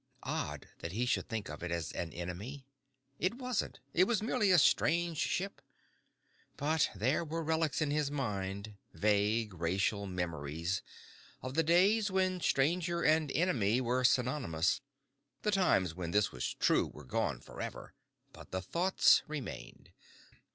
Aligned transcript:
Odd 0.23 0.67
that 0.79 0.93
he 0.93 1.05
should 1.05 1.29
think 1.29 1.47
of 1.47 1.61
it 1.61 1.69
as 1.71 1.91
an 1.91 2.11
enemy. 2.11 2.65
It 3.19 3.35
wasn't. 3.35 3.79
It 3.93 4.05
was 4.05 4.23
merely 4.23 4.49
a 4.49 4.57
strange 4.57 5.19
ship. 5.19 5.61
But 6.57 6.89
there 6.95 7.23
were 7.23 7.43
relics 7.43 7.83
in 7.83 7.91
his 7.91 8.09
mind, 8.09 8.77
vague 8.95 9.53
racial 9.53 10.07
memories, 10.07 10.81
of 11.43 11.53
the 11.53 11.61
days 11.61 12.09
when 12.09 12.39
stranger 12.41 13.03
and 13.03 13.31
enemy 13.33 13.79
were 13.79 14.03
synonymous. 14.03 14.81
The 15.43 15.51
times 15.51 15.93
when 15.93 16.09
this 16.09 16.31
was 16.31 16.55
true 16.55 16.87
were 16.87 17.05
gone 17.05 17.39
forever, 17.39 17.93
but 18.33 18.49
the 18.49 18.63
thoughts 18.63 19.21
remained. 19.27 19.91